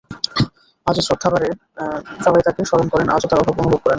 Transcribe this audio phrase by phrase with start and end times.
[0.87, 1.49] আজও শ্রদ্ধাভরে
[2.25, 3.89] সবাই তাঁকে স্মরণ করেন, আজও তাঁর অভাব অনুভব করেন।